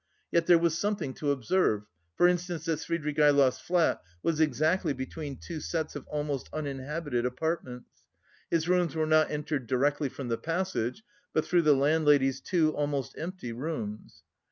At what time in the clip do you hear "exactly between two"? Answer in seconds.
4.41-5.59